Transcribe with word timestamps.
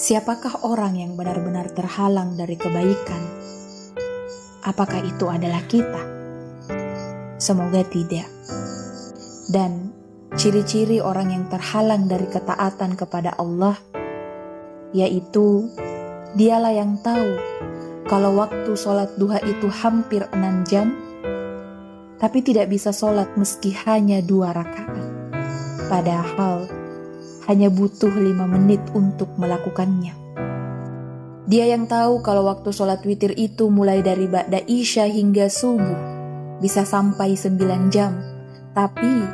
Siapakah 0.00 0.64
orang 0.64 0.96
yang 0.96 1.12
benar-benar 1.16 1.72
terhalang 1.72 2.36
dari 2.36 2.56
kebaikan? 2.56 3.22
Apakah 4.64 5.00
itu 5.04 5.28
adalah 5.28 5.64
kita? 5.64 6.02
Semoga 7.40 7.80
tidak. 7.88 8.28
Dan 9.48 9.92
ciri-ciri 10.36 11.00
orang 11.00 11.32
yang 11.32 11.44
terhalang 11.48 12.08
dari 12.08 12.28
ketaatan 12.28 12.96
kepada 12.96 13.36
Allah, 13.40 13.76
yaitu 14.92 15.68
dialah 16.36 16.72
yang 16.72 17.00
tahu 17.00 17.36
kalau 18.08 18.36
waktu 18.36 18.72
sholat 18.76 19.14
duha 19.16 19.40
itu 19.44 19.68
hampir 19.68 20.24
enam 20.32 20.64
jam, 20.68 20.96
tapi 22.20 22.44
tidak 22.44 22.68
bisa 22.68 22.92
sholat 22.92 23.28
meski 23.36 23.72
hanya 23.88 24.20
dua 24.20 24.52
rakaat. 24.52 25.08
Padahal 25.88 26.79
hanya 27.50 27.66
butuh 27.66 28.14
lima 28.14 28.46
menit 28.46 28.78
untuk 28.94 29.34
melakukannya. 29.34 30.14
Dia 31.50 31.66
yang 31.66 31.90
tahu 31.90 32.22
kalau 32.22 32.46
waktu 32.46 32.70
sholat 32.70 33.02
witir 33.02 33.34
itu 33.34 33.66
mulai 33.74 34.06
dari 34.06 34.30
Ba'da 34.30 34.62
Isya 34.62 35.10
hingga 35.10 35.50
subuh, 35.50 35.98
bisa 36.62 36.86
sampai 36.86 37.34
sembilan 37.34 37.90
jam, 37.90 38.14
tapi 38.70 39.26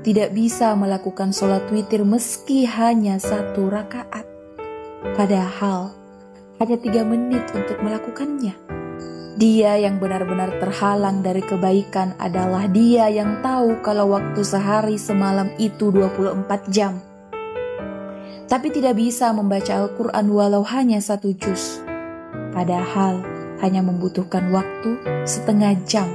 tidak 0.00 0.32
bisa 0.32 0.72
melakukan 0.72 1.28
sholat 1.28 1.68
witir 1.68 2.08
meski 2.08 2.64
hanya 2.64 3.20
satu 3.20 3.68
rakaat. 3.68 4.24
Padahal 5.12 5.92
hanya 6.64 6.76
tiga 6.80 7.04
menit 7.04 7.52
untuk 7.52 7.76
melakukannya. 7.84 8.56
Dia 9.36 9.76
yang 9.76 10.00
benar-benar 10.00 10.56
terhalang 10.56 11.20
dari 11.20 11.44
kebaikan 11.44 12.16
adalah 12.16 12.64
dia 12.64 13.12
yang 13.12 13.44
tahu 13.44 13.84
kalau 13.84 14.16
waktu 14.16 14.40
sehari 14.40 14.96
semalam 14.96 15.52
itu 15.60 15.92
24 15.92 16.72
jam 16.72 17.07
tapi 18.48 18.72
tidak 18.72 18.96
bisa 18.96 19.28
membaca 19.36 19.84
Al-Quran 19.84 20.26
walau 20.32 20.64
hanya 20.64 21.04
satu 21.04 21.36
juz. 21.36 21.84
Padahal 22.56 23.20
hanya 23.60 23.84
membutuhkan 23.84 24.48
waktu 24.48 24.96
setengah 25.28 25.76
jam. 25.84 26.08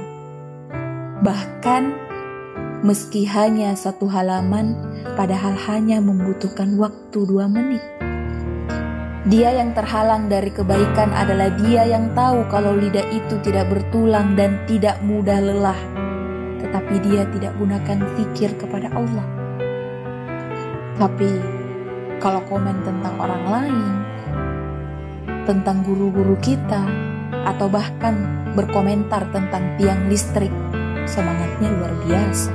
Bahkan 1.22 1.82
meski 2.82 3.22
hanya 3.30 3.78
satu 3.78 4.10
halaman, 4.10 4.74
padahal 5.14 5.54
hanya 5.70 6.02
membutuhkan 6.02 6.74
waktu 6.74 7.22
dua 7.22 7.46
menit. 7.46 7.80
Dia 9.24 9.56
yang 9.56 9.72
terhalang 9.72 10.28
dari 10.28 10.52
kebaikan 10.52 11.08
adalah 11.16 11.48
dia 11.56 11.88
yang 11.88 12.12
tahu 12.12 12.44
kalau 12.52 12.76
lidah 12.76 13.08
itu 13.08 13.40
tidak 13.40 13.72
bertulang 13.72 14.36
dan 14.36 14.60
tidak 14.68 15.00
mudah 15.00 15.40
lelah. 15.40 15.80
Tetapi 16.60 16.94
dia 17.00 17.24
tidak 17.32 17.56
gunakan 17.56 18.04
pikir 18.20 18.52
kepada 18.60 18.92
Allah. 18.92 19.24
Tapi 21.00 21.63
kalau 22.24 22.40
komen 22.48 22.80
tentang 22.88 23.20
orang 23.20 23.44
lain, 23.52 23.92
tentang 25.44 25.84
guru-guru 25.84 26.40
kita, 26.40 26.80
atau 27.44 27.68
bahkan 27.68 28.48
berkomentar 28.56 29.28
tentang 29.28 29.76
tiang 29.76 30.08
listrik, 30.08 30.48
semangatnya 31.04 31.68
luar 31.68 31.92
biasa. 32.08 32.48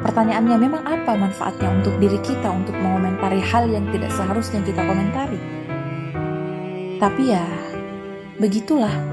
Pertanyaannya 0.00 0.56
memang 0.56 0.82
apa 0.88 1.12
manfaatnya 1.20 1.68
untuk 1.68 2.00
diri 2.00 2.16
kita 2.24 2.48
untuk 2.48 2.72
mengomentari 2.80 3.44
hal 3.44 3.68
yang 3.68 3.84
tidak 3.92 4.08
seharusnya 4.16 4.64
kita 4.64 4.80
komentari? 4.80 5.36
Tapi 6.96 7.22
ya, 7.28 7.44
begitulah. 8.40 9.12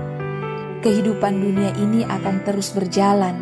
Kehidupan 0.83 1.39
dunia 1.39 1.71
ini 1.79 2.03
akan 2.07 2.43
terus 2.43 2.71
berjalan 2.75 3.39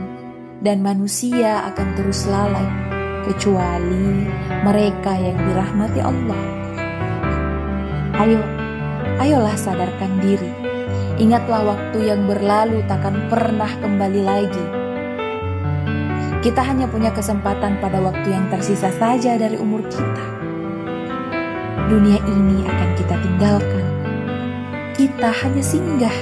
dan 0.62 0.82
manusia 0.82 1.66
akan 1.74 1.88
terus 1.98 2.30
lalai 2.30 2.91
kecuali 3.26 4.28
mereka 4.66 5.14
yang 5.16 5.38
dirahmati 5.38 6.00
Allah. 6.02 6.44
Ayo, 8.22 8.42
ayolah 9.18 9.58
sadarkan 9.58 10.22
diri. 10.22 10.52
Ingatlah 11.22 11.62
waktu 11.66 12.10
yang 12.10 12.26
berlalu 12.26 12.82
takkan 12.90 13.18
pernah 13.30 13.70
kembali 13.82 14.22
lagi. 14.26 14.66
Kita 16.42 16.66
hanya 16.66 16.90
punya 16.90 17.14
kesempatan 17.14 17.78
pada 17.78 18.02
waktu 18.02 18.34
yang 18.34 18.50
tersisa 18.50 18.90
saja 18.98 19.38
dari 19.38 19.62
umur 19.62 19.86
kita. 19.86 20.26
Dunia 21.86 22.18
ini 22.26 22.66
akan 22.66 22.90
kita 22.98 23.16
tinggalkan. 23.22 23.86
Kita 24.98 25.30
hanya 25.30 25.62
singgah. 25.62 26.18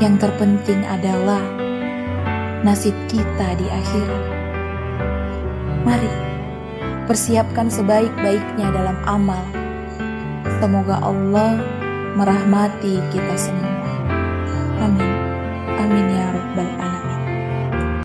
Yang 0.00 0.24
terpenting 0.24 0.80
adalah 0.88 1.44
nasib 2.64 2.96
kita 3.12 3.52
di 3.60 3.66
akhirat. 3.68 4.51
Mari, 5.82 6.10
persiapkan 7.10 7.66
sebaik-baiknya 7.66 8.70
dalam 8.70 8.94
amal. 9.02 9.42
Semoga 10.62 11.02
Allah 11.02 11.58
merahmati 12.14 13.02
kita 13.10 13.34
semua. 13.34 13.71